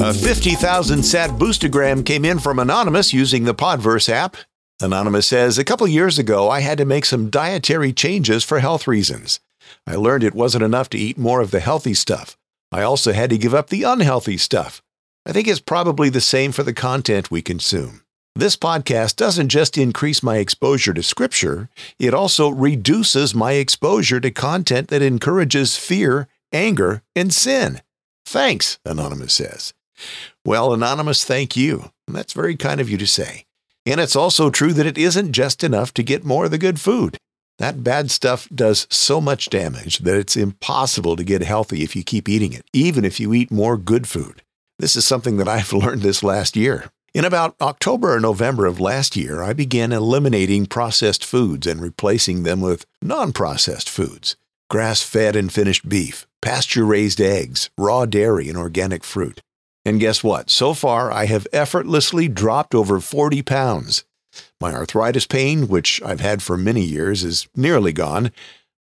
A 0.08 0.14
50,000 0.14 1.02
sat 1.02 1.28
boostergram 1.32 2.02
came 2.02 2.24
in 2.24 2.38
from 2.38 2.58
Anonymous 2.58 3.12
using 3.12 3.44
the 3.44 3.54
Podverse 3.54 4.08
app. 4.08 4.38
Anonymous 4.80 5.26
says, 5.26 5.58
A 5.58 5.64
couple 5.64 5.86
years 5.86 6.18
ago, 6.18 6.48
I 6.48 6.60
had 6.60 6.78
to 6.78 6.86
make 6.86 7.04
some 7.04 7.28
dietary 7.28 7.92
changes 7.92 8.42
for 8.42 8.60
health 8.60 8.88
reasons. 8.88 9.38
I 9.86 9.96
learned 9.96 10.24
it 10.24 10.34
wasn't 10.34 10.64
enough 10.64 10.88
to 10.90 10.98
eat 10.98 11.18
more 11.18 11.42
of 11.42 11.50
the 11.50 11.60
healthy 11.60 11.92
stuff. 11.92 12.38
I 12.72 12.80
also 12.80 13.12
had 13.12 13.28
to 13.28 13.36
give 13.36 13.52
up 13.52 13.68
the 13.68 13.82
unhealthy 13.82 14.38
stuff. 14.38 14.80
I 15.26 15.32
think 15.32 15.46
it's 15.46 15.60
probably 15.60 16.08
the 16.08 16.22
same 16.22 16.52
for 16.52 16.62
the 16.62 16.72
content 16.72 17.30
we 17.30 17.42
consume. 17.42 18.00
This 18.34 18.56
podcast 18.56 19.16
doesn't 19.16 19.50
just 19.50 19.76
increase 19.76 20.22
my 20.22 20.38
exposure 20.38 20.94
to 20.94 21.02
Scripture, 21.02 21.68
it 21.98 22.14
also 22.14 22.48
reduces 22.48 23.34
my 23.34 23.52
exposure 23.52 24.20
to 24.20 24.30
content 24.30 24.88
that 24.88 25.02
encourages 25.02 25.76
fear, 25.76 26.28
anger, 26.50 27.02
and 27.14 27.30
sin. 27.30 27.82
Thanks, 28.24 28.78
Anonymous 28.86 29.34
says. 29.34 29.74
Well, 30.44 30.72
Anonymous, 30.72 31.24
thank 31.24 31.56
you. 31.56 31.90
That's 32.06 32.32
very 32.32 32.56
kind 32.56 32.80
of 32.80 32.88
you 32.88 32.98
to 32.98 33.06
say. 33.06 33.44
And 33.86 34.00
it's 34.00 34.16
also 34.16 34.50
true 34.50 34.72
that 34.74 34.86
it 34.86 34.98
isn't 34.98 35.32
just 35.32 35.64
enough 35.64 35.94
to 35.94 36.02
get 36.02 36.24
more 36.24 36.46
of 36.46 36.50
the 36.50 36.58
good 36.58 36.80
food. 36.80 37.16
That 37.58 37.82
bad 37.82 38.10
stuff 38.10 38.48
does 38.54 38.86
so 38.90 39.20
much 39.20 39.50
damage 39.50 39.98
that 40.00 40.16
it's 40.16 40.36
impossible 40.36 41.16
to 41.16 41.24
get 41.24 41.42
healthy 41.42 41.82
if 41.82 41.96
you 41.96 42.04
keep 42.04 42.28
eating 42.28 42.52
it, 42.52 42.64
even 42.72 43.04
if 43.04 43.18
you 43.18 43.34
eat 43.34 43.50
more 43.50 43.76
good 43.76 44.06
food. 44.06 44.42
This 44.78 44.94
is 44.94 45.06
something 45.06 45.38
that 45.38 45.48
I've 45.48 45.72
learned 45.72 46.02
this 46.02 46.22
last 46.22 46.56
year. 46.56 46.90
In 47.14 47.24
about 47.24 47.56
October 47.60 48.14
or 48.14 48.20
November 48.20 48.66
of 48.66 48.78
last 48.78 49.16
year, 49.16 49.42
I 49.42 49.52
began 49.52 49.92
eliminating 49.92 50.66
processed 50.66 51.24
foods 51.24 51.66
and 51.66 51.80
replacing 51.80 52.42
them 52.42 52.60
with 52.60 52.84
non 53.02 53.32
processed 53.32 53.88
foods 53.88 54.36
grass 54.70 55.02
fed 55.02 55.34
and 55.34 55.50
finished 55.50 55.88
beef, 55.88 56.26
pasture 56.42 56.84
raised 56.84 57.20
eggs, 57.20 57.70
raw 57.78 58.04
dairy, 58.04 58.48
and 58.48 58.58
organic 58.58 59.02
fruit. 59.02 59.40
And 59.84 60.00
guess 60.00 60.22
what? 60.22 60.50
So 60.50 60.74
far, 60.74 61.10
I 61.10 61.26
have 61.26 61.46
effortlessly 61.52 62.28
dropped 62.28 62.74
over 62.74 63.00
40 63.00 63.42
pounds. 63.42 64.04
My 64.60 64.72
arthritis 64.72 65.26
pain, 65.26 65.68
which 65.68 66.02
I've 66.02 66.20
had 66.20 66.42
for 66.42 66.56
many 66.56 66.82
years, 66.82 67.24
is 67.24 67.48
nearly 67.56 67.92
gone. 67.92 68.30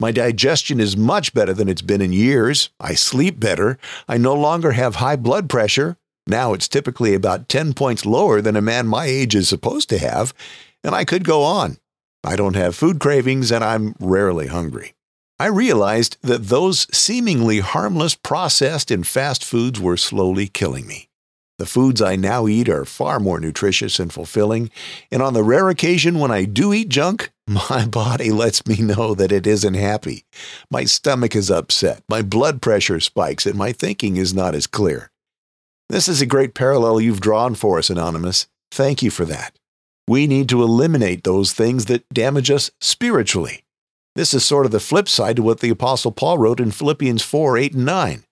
My 0.00 0.11
digestion 0.11 0.81
is 0.81 0.97
much 0.97 1.33
better 1.33 1.55
than 1.55 1.69
it's 1.69 1.83
been 1.83 2.03
in 2.03 2.12
years. 2.12 2.71
I 2.81 2.95
sleep 2.95 3.41
better. 3.41 3.79
I 4.09 4.19
no 4.19 4.35
longer 4.35 4.73
have 4.73 4.97
high 4.97 5.17
blood 5.17 5.49
pressure. 5.49 5.97
Now 6.26 6.53
it's 6.53 6.69
typically 6.69 7.15
about 7.15 7.49
10 7.49 7.73
points 7.73 8.05
lower 8.05 8.41
than 8.41 8.57
a 8.57 8.61
man 8.61 8.87
my 8.87 9.07
age 9.07 9.35
is 9.35 9.49
supposed 9.49 9.88
to 9.91 9.99
have. 9.99 10.35
And 10.83 10.95
I 10.95 11.05
could 11.05 11.25
go 11.25 11.43
on. 11.45 11.79
I 12.25 12.37
don't 12.37 12.57
have 12.57 12.75
food 12.75 12.99
cravings 12.99 13.53
and 13.53 13.62
I'm 13.62 13.95
rarely 14.00 14.49
hungry. 14.49 14.96
I 15.38 15.47
realized 15.49 16.16
that 16.23 16.45
those 16.45 16.87
seemingly 16.97 17.61
harmless 17.61 18.14
processed 18.14 18.90
and 18.90 19.07
fast 19.07 19.45
foods 19.45 19.78
were 19.78 19.99
slowly 19.99 20.47
killing 20.47 20.87
me. 20.87 21.11
The 21.59 21.66
foods 21.66 22.00
I 22.00 22.16
now 22.16 22.49
eat 22.49 22.71
are 22.71 22.87
far 22.87 23.21
more 23.21 23.38
nutritious 23.38 23.99
and 23.99 24.11
fulfilling, 24.11 24.71
and 25.11 25.23
on 25.23 25.35
the 25.35 25.43
rare 25.43 25.69
occasion 25.69 26.19
when 26.19 26.31
I 26.31 26.45
do 26.45 26.73
eat 26.73 26.88
junk, 26.88 27.33
my 27.47 27.85
body 27.87 28.31
lets 28.31 28.66
me 28.66 28.76
know 28.76 29.14
that 29.14 29.31
it 29.31 29.47
isn't 29.47 29.75
happy. 29.75 30.25
My 30.71 30.85
stomach 30.85 31.37
is 31.37 31.50
upset, 31.50 32.02
my 32.09 32.23
blood 32.23 32.62
pressure 32.62 33.00
spikes, 33.00 33.45
and 33.45 33.57
my 33.57 33.73
thinking 33.73 34.16
is 34.16 34.33
not 34.33 34.55
as 34.55 34.66
clear. 34.66 35.11
This 35.90 36.09
is 36.09 36.23
a 36.23 36.26
great 36.26 36.55
parallel 36.55 37.00
you've 37.00 37.21
drawn 37.21 37.55
for 37.55 37.78
us, 37.78 37.90
Anonymous. 37.90 38.47
Thank 38.71 39.02
you 39.02 39.11
for 39.11 39.26
that. 39.26 39.59
We 40.09 40.26
need 40.26 40.49
to 40.49 40.62
eliminate 40.62 41.25
those 41.25 41.52
things 41.52 41.87
that 41.87 42.09
damage 42.09 42.50
us 42.50 42.71
spiritually. 42.81 43.64
This 44.16 44.32
is 44.32 44.46
sort 44.46 44.64
of 44.64 44.73
the 44.73 44.80
flip 44.80 45.11
side 45.11 45.37
to 45.37 45.42
what 45.42 45.61
the 45.61 45.68
Apostle 45.68 46.11
Paul 46.11 46.38
wrote 46.38 46.58
in 46.58 46.70
Philippians 46.70 47.20
4 47.20 47.58
8 47.58 47.75
and 47.75 47.85
9. 47.85 48.25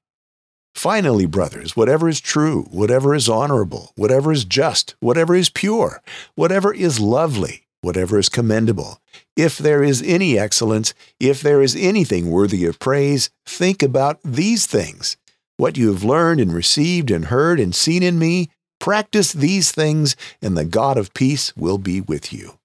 Finally, 0.74 1.26
brothers, 1.26 1.76
whatever 1.76 2.08
is 2.08 2.20
true, 2.20 2.62
whatever 2.70 3.14
is 3.14 3.28
honorable, 3.28 3.92
whatever 3.94 4.32
is 4.32 4.46
just, 4.46 4.94
whatever 5.00 5.34
is 5.34 5.50
pure, 5.50 6.00
whatever 6.36 6.72
is 6.72 7.00
lovely, 7.00 7.66
whatever 7.82 8.18
is 8.18 8.30
commendable, 8.30 8.98
if 9.36 9.58
there 9.58 9.84
is 9.84 10.02
any 10.06 10.38
excellence, 10.38 10.94
if 11.20 11.42
there 11.42 11.60
is 11.60 11.76
anything 11.76 12.30
worthy 12.30 12.64
of 12.64 12.78
praise, 12.78 13.28
think 13.44 13.82
about 13.82 14.18
these 14.24 14.64
things. 14.64 15.18
What 15.58 15.76
you 15.76 15.92
have 15.92 16.02
learned 16.02 16.40
and 16.40 16.54
received 16.54 17.10
and 17.10 17.26
heard 17.26 17.60
and 17.60 17.74
seen 17.74 18.02
in 18.02 18.18
me, 18.18 18.48
practice 18.80 19.34
these 19.34 19.70
things, 19.70 20.16
and 20.40 20.56
the 20.56 20.64
God 20.64 20.96
of 20.96 21.12
peace 21.12 21.54
will 21.54 21.78
be 21.78 22.00
with 22.00 22.32
you. 22.32 22.58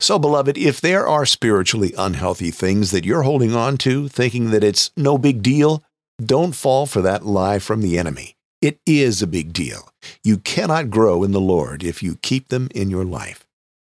So, 0.00 0.18
beloved, 0.18 0.56
if 0.56 0.80
there 0.80 1.06
are 1.06 1.26
spiritually 1.26 1.92
unhealthy 1.98 2.50
things 2.50 2.92
that 2.92 3.04
you're 3.04 3.22
holding 3.22 3.54
on 3.54 3.76
to, 3.78 4.08
thinking 4.08 4.50
that 4.50 4.62
it's 4.62 4.90
no 4.96 5.18
big 5.18 5.42
deal, 5.42 5.82
don't 6.24 6.52
fall 6.52 6.86
for 6.86 7.02
that 7.02 7.26
lie 7.26 7.58
from 7.58 7.82
the 7.82 7.98
enemy. 7.98 8.36
It 8.62 8.78
is 8.86 9.20
a 9.22 9.26
big 9.26 9.52
deal. 9.52 9.88
You 10.24 10.38
cannot 10.38 10.90
grow 10.90 11.22
in 11.24 11.32
the 11.32 11.40
Lord 11.40 11.82
if 11.82 12.02
you 12.02 12.16
keep 12.22 12.48
them 12.48 12.68
in 12.74 12.90
your 12.90 13.04
life. 13.04 13.44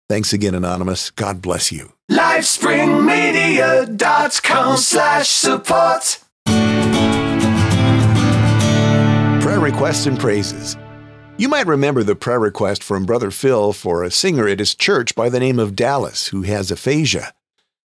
Thanks 0.09 0.33
again, 0.33 0.55
Anonymous. 0.55 1.11
God 1.11 1.41
bless 1.41 1.71
you. 1.73 1.93
LifespringMedia.com 2.11 4.77
slash 4.77 5.29
support. 5.29 6.19
Prayer 9.43 9.61
requests 9.61 10.07
and 10.07 10.19
praises. 10.19 10.77
You 11.43 11.49
might 11.49 11.67
remember 11.67 12.05
the 12.05 12.15
prayer 12.15 12.39
request 12.39 12.85
from 12.85 13.05
Brother 13.05 13.33
Phil 13.33 13.73
for 13.73 14.05
a 14.05 14.13
singer 14.13 14.47
at 14.47 14.61
his 14.61 14.77
church 14.77 15.17
by 15.17 15.29
the 15.29 15.41
name 15.41 15.59
of 15.59 15.75
Dallas 15.75 16.29
who 16.29 16.43
has 16.43 16.71
aphasia. 16.71 17.35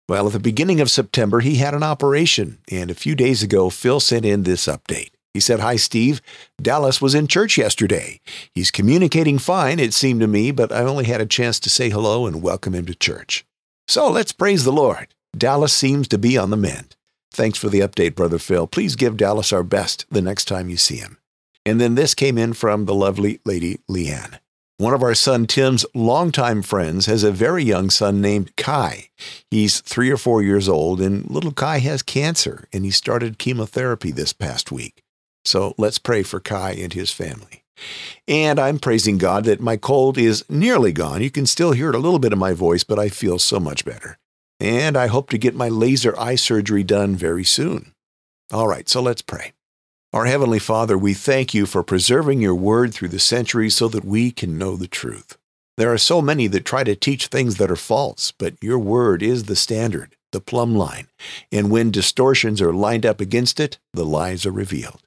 Well, 0.09 0.27
at 0.27 0.33
the 0.33 0.41
beginning 0.41 0.81
of 0.81 0.91
September, 0.91 1.39
he 1.39 1.55
had 1.55 1.73
an 1.73 1.85
operation, 1.85 2.59
and 2.69 2.91
a 2.91 2.95
few 2.97 3.15
days 3.15 3.45
ago, 3.45 3.71
Phil 3.71 4.01
sent 4.01 4.25
in 4.25 4.43
this 4.43 4.67
update. 4.67 5.11
He 5.33 5.39
said, 5.39 5.61
Hi, 5.61 5.77
Steve. 5.77 6.21
Dallas 6.61 7.01
was 7.01 7.15
in 7.15 7.29
church 7.29 7.57
yesterday. 7.57 8.21
He's 8.53 8.73
communicating 8.73 9.39
fine, 9.39 9.79
it 9.79 9.95
seemed 9.95 10.23
to 10.23 10.27
me, 10.27 10.51
but 10.51 10.73
I 10.73 10.81
only 10.81 11.05
had 11.05 11.21
a 11.21 11.25
chance 11.25 11.61
to 11.61 11.71
say 11.71 11.89
hello 11.89 12.27
and 12.27 12.43
welcome 12.43 12.75
him 12.75 12.87
to 12.87 12.97
church. 12.97 13.47
So 13.87 14.11
let's 14.11 14.33
praise 14.33 14.65
the 14.65 14.73
Lord. 14.73 15.15
Dallas 15.39 15.73
seems 15.73 16.09
to 16.09 16.19
be 16.19 16.37
on 16.37 16.51
the 16.51 16.57
mend. 16.57 16.97
Thanks 17.31 17.59
for 17.59 17.69
the 17.69 17.79
update, 17.79 18.17
Brother 18.17 18.41
Phil. 18.41 18.67
Please 18.67 18.97
give 18.97 19.17
Dallas 19.17 19.53
our 19.53 19.63
best 19.63 20.05
the 20.11 20.21
next 20.21 20.47
time 20.47 20.69
you 20.69 20.77
see 20.77 20.97
him. 20.97 21.19
And 21.67 21.81
then 21.81 21.97
this 21.97 22.15
came 22.15 22.39
in 22.39 22.53
from 22.53 22.85
the 22.85 22.95
lovely 22.95 23.41
lady 23.45 23.81
Leanne. 23.91 24.39
One 24.79 24.95
of 24.95 25.03
our 25.03 25.17
son 25.17 25.47
Tim's 25.47 25.85
longtime 25.97 26.63
friends 26.63 27.07
has 27.07 27.25
a 27.25 27.33
very 27.33 27.65
young 27.65 27.91
son 27.91 28.21
named 28.21 28.55
Kai. 28.57 29.09
He's 29.51 29.81
three 29.81 30.11
or 30.11 30.17
four 30.17 30.43
years 30.43 30.69
old, 30.69 31.01
and 31.01 31.29
little 31.29 31.51
Kai 31.51 31.79
has 31.81 32.03
cancer, 32.03 32.69
and 32.73 32.85
he 32.85 32.93
started 32.93 33.39
chemotherapy 33.39 34.13
this 34.13 34.33
past 34.33 34.71
week. 34.71 35.03
So 35.45 35.75
let's 35.77 35.99
pray 35.99 36.23
for 36.23 36.39
Kai 36.39 36.73
and 36.73 36.93
his 36.93 37.11
family. 37.11 37.65
And 38.29 38.61
I'm 38.61 38.79
praising 38.79 39.19
God 39.19 39.45
that 39.45 39.61
my 39.61 39.77
cold 39.77 40.19
is 40.19 40.45
nearly 40.49 40.93
gone. 40.93 41.21
You 41.21 41.33
can 41.33 41.47
still 41.47 41.73
hear 41.73 41.89
it 41.89 41.97
a 41.97 41.99
little 41.99 42.21
bit 42.21 42.33
of 42.33 42.39
my 42.39 42.53
voice, 42.53 42.85
but 42.85 42.99
I 42.99 43.09
feel 43.09 43.41
so 43.41 43.59
much 43.59 43.85
better. 43.85 44.19
And 44.61 44.97
I 44.97 45.09
hope 45.09 45.31
to 45.31 45.39
get 45.39 45.55
my 45.55 45.69
laser 45.69 46.17
eye 46.19 46.37
surgery 46.37 46.85
done 46.85 47.17
very 47.17 47.45
soon. 47.45 47.93
All 48.53 48.69
right, 48.69 48.89
so 48.89 49.03
let's 49.03 49.23
pray. 49.23 49.56
Our 50.17 50.25
Heavenly 50.25 50.61
Father, 50.61 50.97
we 50.97 51.13
thank 51.13 51.53
you 51.53 51.67
for 51.67 51.83
preserving 51.83 52.41
your 52.41 52.55
word 52.55 52.95
through 52.95 53.09
the 53.09 53.19
centuries 53.19 53.77
so 53.77 53.87
that 53.89 54.03
we 54.03 54.31
can 54.31 54.57
know 54.57 54.75
the 54.75 54.89
truth. 54.89 55.37
There 55.77 55.93
are 55.93 55.99
so 55.99 56.23
many 56.23 56.47
that 56.47 56.65
try 56.65 56.85
to 56.85 56.97
teach 56.97 57.27
things 57.27 57.59
that 57.59 57.71
are 57.71 57.77
false, 57.77 58.33
but 58.33 58.55
your 58.63 58.79
word 58.79 59.23
is 59.23 59.45
the 59.45 59.55
standard, 59.55 60.17
the 60.33 60.41
plumb 60.41 60.75
line, 60.75 61.09
and 61.53 61.71
when 61.71 61.91
distortions 61.91 62.63
are 62.63 62.73
lined 62.73 63.05
up 63.05 63.21
against 63.21 63.61
it, 63.61 63.79
the 63.93 64.07
lies 64.07 64.47
are 64.47 64.51
revealed. 64.51 65.03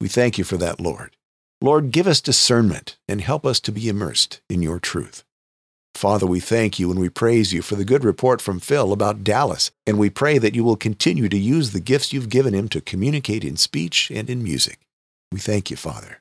We 0.00 0.06
thank 0.06 0.38
you 0.38 0.44
for 0.44 0.58
that, 0.58 0.78
Lord. 0.78 1.16
Lord, 1.60 1.90
give 1.90 2.06
us 2.06 2.20
discernment 2.20 2.98
and 3.08 3.20
help 3.20 3.44
us 3.44 3.58
to 3.58 3.72
be 3.72 3.88
immersed 3.88 4.42
in 4.48 4.62
your 4.62 4.78
truth. 4.78 5.24
Father, 5.94 6.26
we 6.26 6.40
thank 6.40 6.78
you 6.78 6.90
and 6.90 6.98
we 6.98 7.08
praise 7.08 7.52
you 7.52 7.62
for 7.62 7.76
the 7.76 7.84
good 7.84 8.04
report 8.04 8.40
from 8.40 8.58
Phil 8.58 8.92
about 8.92 9.22
Dallas, 9.22 9.70
and 9.86 9.98
we 9.98 10.10
pray 10.10 10.38
that 10.38 10.54
you 10.54 10.64
will 10.64 10.76
continue 10.76 11.28
to 11.28 11.38
use 11.38 11.70
the 11.70 11.80
gifts 11.80 12.12
you've 12.12 12.28
given 12.28 12.54
him 12.54 12.68
to 12.70 12.80
communicate 12.80 13.44
in 13.44 13.56
speech 13.56 14.10
and 14.10 14.28
in 14.28 14.42
music. 14.42 14.80
We 15.30 15.38
thank 15.38 15.70
you, 15.70 15.76
Father. 15.76 16.20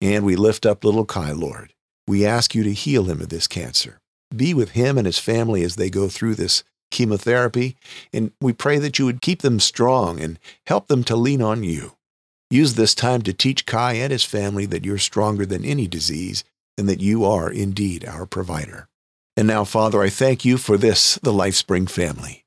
And 0.00 0.24
we 0.24 0.36
lift 0.36 0.64
up 0.64 0.84
little 0.84 1.04
Kai, 1.04 1.32
Lord. 1.32 1.74
We 2.06 2.24
ask 2.24 2.54
you 2.54 2.62
to 2.64 2.72
heal 2.72 3.04
him 3.04 3.20
of 3.20 3.28
this 3.28 3.46
cancer. 3.46 4.00
Be 4.34 4.54
with 4.54 4.70
him 4.70 4.96
and 4.96 5.06
his 5.06 5.18
family 5.18 5.62
as 5.62 5.76
they 5.76 5.90
go 5.90 6.08
through 6.08 6.36
this 6.36 6.62
chemotherapy, 6.90 7.76
and 8.12 8.32
we 8.40 8.52
pray 8.52 8.78
that 8.78 8.98
you 8.98 9.06
would 9.06 9.22
keep 9.22 9.42
them 9.42 9.60
strong 9.60 10.20
and 10.20 10.38
help 10.66 10.88
them 10.88 11.04
to 11.04 11.16
lean 11.16 11.42
on 11.42 11.62
you. 11.62 11.96
Use 12.50 12.74
this 12.74 12.94
time 12.94 13.22
to 13.22 13.32
teach 13.32 13.66
Kai 13.66 13.94
and 13.94 14.10
his 14.10 14.24
family 14.24 14.66
that 14.66 14.84
you're 14.84 14.98
stronger 14.98 15.46
than 15.46 15.64
any 15.64 15.86
disease 15.86 16.42
and 16.76 16.88
that 16.88 17.00
you 17.00 17.24
are 17.24 17.50
indeed 17.50 18.04
our 18.04 18.26
provider. 18.26 18.88
And 19.40 19.46
now, 19.46 19.64
Father, 19.64 20.02
I 20.02 20.10
thank 20.10 20.44
you 20.44 20.58
for 20.58 20.76
this, 20.76 21.14
the 21.22 21.32
LifeSpring 21.32 21.88
family. 21.88 22.44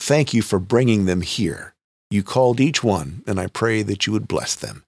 Thank 0.00 0.34
you 0.34 0.42
for 0.42 0.58
bringing 0.58 1.04
them 1.04 1.20
here. 1.20 1.76
You 2.10 2.24
called 2.24 2.58
each 2.58 2.82
one, 2.82 3.22
and 3.28 3.38
I 3.38 3.46
pray 3.46 3.82
that 3.84 4.08
you 4.08 4.12
would 4.12 4.26
bless 4.26 4.56
them. 4.56 4.82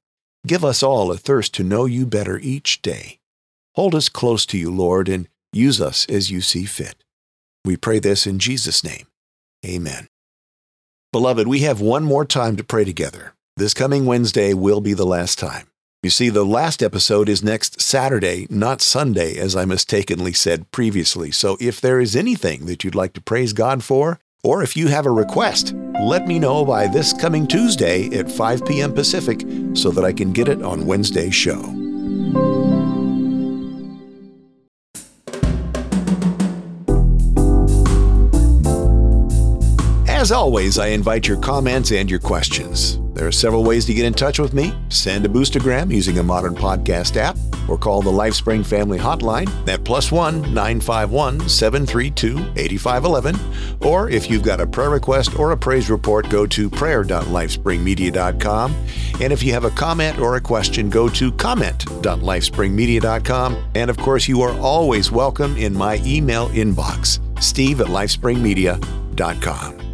Give 0.49 0.65
us 0.65 0.83
all 0.83 1.13
a 1.13 1.17
thirst 1.17 1.55
to 1.55 1.63
know 1.63 1.85
you 1.85 2.07
better 2.07 2.41
each 2.41 2.83
day. 2.83 3.21
Hold 3.77 3.95
us 3.95 4.09
close 4.09 4.45
to 4.47 4.59
you, 4.59 4.75
Lord, 4.75 5.09
and 5.09 5.29
use 5.53 5.81
us 5.81 6.07
as 6.09 6.29
you 6.29 6.41
see 6.41 6.65
fit. 6.65 7.05
We 7.65 7.77
pray 7.77 8.01
this 8.01 8.27
in 8.27 8.41
Jesus' 8.41 8.83
name. 8.83 9.07
Amen. 9.65 10.09
Beloved, 11.13 11.47
we 11.47 11.61
have 11.61 11.81
one 11.81 12.03
more 12.03 12.25
time 12.25 12.57
to 12.57 12.65
pray 12.65 12.85
together. 12.85 13.35
This 13.57 13.75
coming 13.75 14.07
Wednesday 14.07 14.55
will 14.55 14.81
be 14.81 14.93
the 14.93 15.07
last 15.07 15.39
time. 15.39 15.69
You 16.01 16.11
see, 16.11 16.29
the 16.29 16.45
last 16.45 16.81
episode 16.81 17.29
is 17.29 17.43
next 17.43 17.81
Saturday, 17.81 18.47
not 18.51 18.81
Sunday, 18.81 19.37
as 19.37 19.57
I 19.57 19.65
mistakenly 19.65 20.33
said 20.33 20.71
previously. 20.71 21.33
So 21.33 21.57
if 21.61 21.81
there 21.81 21.99
is 21.99 22.15
anything 22.15 22.67
that 22.67 22.85
you'd 22.85 22.95
like 22.95 23.15
to 23.15 23.21
praise 23.21 23.53
God 23.53 23.83
for, 23.83 24.21
or 24.45 24.63
if 24.63 24.77
you 24.77 24.87
have 24.87 25.07
a 25.07 25.11
request, 25.11 25.75
let 26.01 26.29
me 26.29 26.39
know 26.39 26.65
by 26.65 26.87
this 26.87 27.13
coming 27.13 27.49
Tuesday 27.49 28.17
at 28.17 28.31
5 28.31 28.65
p.m. 28.65 28.95
Pacific 28.95 29.41
so 29.75 29.91
that 29.91 30.05
I 30.05 30.13
can 30.13 30.33
get 30.33 30.47
it 30.47 30.63
on 30.63 30.87
Wednesday's 30.87 31.35
show. 31.35 31.61
As 40.07 40.31
always, 40.31 40.79
I 40.79 40.89
invite 40.89 41.27
your 41.27 41.41
comments 41.41 41.91
and 41.91 42.09
your 42.09 42.21
questions. 42.21 43.01
There 43.19 43.27
are 43.27 43.33
several 43.33 43.65
ways 43.65 43.85
to 43.87 43.95
get 43.95 44.05
in 44.05 44.15
touch 44.15 44.39
with 44.39 44.55
me. 44.55 44.73
Send 44.91 45.27
a 45.27 45.29
boostergram 45.29 45.93
using 45.93 46.19
a 46.19 46.23
modern 46.23 46.55
podcast 46.55 47.17
app 47.17 47.37
or 47.69 47.77
call 47.77 48.01
the 48.01 48.13
LifeSpring 48.13 48.65
Family 48.65 48.97
Hotline 48.97 49.49
at 49.67 49.83
plus 49.83 50.13
one 50.13 50.41
951 50.55 51.49
732 51.49 52.39
8511. 52.55 53.35
Or 53.81 54.09
if 54.09 54.31
you've 54.31 54.45
got 54.45 54.61
a 54.61 54.69
prayer 54.69 54.91
request 54.91 55.37
or 55.37 55.51
a 55.51 55.57
praise 55.57 55.91
report, 55.91 56.31
go 56.31 56.47
to 56.47 56.71
prayer.lifespringmedia.com. 56.71 58.77
And 59.21 59.33
if 59.33 59.43
you 59.43 59.53
have 59.53 59.65
a 59.65 59.71
comment 59.71 60.21
or 60.21 60.37
a 60.37 60.41
question, 60.41 60.89
go 60.89 61.09
to 61.09 61.33
comment.lifespringmedia.com. 61.33 63.65
And 63.75 63.91
of 63.91 63.97
course, 63.97 64.29
you 64.29 64.43
are 64.43 64.57
always 64.61 65.11
welcome 65.11 65.57
in 65.57 65.75
my 65.75 66.01
email 66.05 66.51
inbox, 66.51 67.19
steve 67.43 67.81
at 67.81 67.89
lifespringmedia.com. 67.89 69.88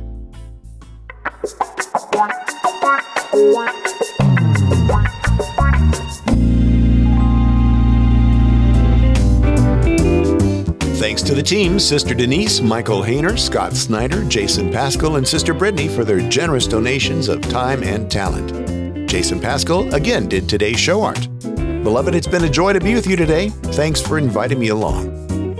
Thanks 10.95 11.23
to 11.23 11.35
the 11.35 11.43
team, 11.45 11.81
Sister 11.81 12.15
Denise, 12.15 12.61
Michael 12.61 13.03
Hayner, 13.03 13.37
Scott 13.37 13.75
Snyder, 13.75 14.25
Jason 14.27 14.71
Paschall, 14.71 15.17
and 15.17 15.27
Sister 15.27 15.53
Brittany 15.53 15.89
for 15.89 16.05
their 16.05 16.21
generous 16.29 16.69
donations 16.69 17.27
of 17.29 17.41
time 17.41 17.83
and 17.83 18.09
talent. 18.09 19.11
Jason 19.11 19.41
Paschall 19.41 19.93
again 19.93 20.29
did 20.29 20.49
today's 20.49 20.79
show 20.79 21.03
art. 21.03 21.29
Beloved, 21.43 22.15
it's 22.15 22.29
been 22.29 22.45
a 22.45 22.49
joy 22.49 22.73
to 22.73 22.79
be 22.79 22.95
with 22.95 23.09
you 23.09 23.17
today. 23.17 23.49
Thanks 23.49 24.01
for 24.01 24.17
inviting 24.17 24.61
me 24.61 24.69
along. 24.69 25.09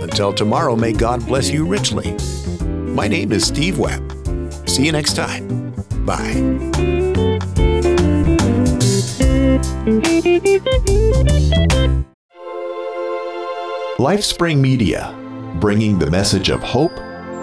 Until 0.01 0.31
tomorrow, 0.31 0.77
may 0.77 0.93
God 0.93 1.25
bless 1.25 1.49
you 1.49 1.65
richly. 1.65 2.15
My 2.65 3.09
name 3.09 3.33
is 3.33 3.45
Steve 3.45 3.77
Webb. 3.77 4.13
See 4.65 4.85
you 4.85 4.93
next 4.93 5.17
time. 5.17 5.73
Bye. 6.05 7.04
LifeSpring 13.97 14.59
Media, 14.59 15.15
bringing 15.59 15.97
the 15.97 16.09
message 16.09 16.49
of 16.49 16.61
hope, 16.61 16.95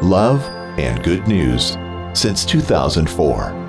love, 0.03 0.43
and 0.79 1.03
good 1.03 1.27
news 1.27 1.77
since 2.13 2.45
2004. 2.45 3.62